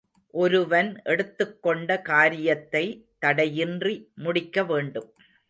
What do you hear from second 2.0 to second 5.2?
காரியத்தை தடையின்றி முடிக்க வேண்டும்.